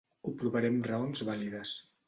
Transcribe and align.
Ho 0.29 0.31
provaré 0.39 0.71
amb 0.73 0.89
raons 0.93 1.23
vàlides. 1.31 1.79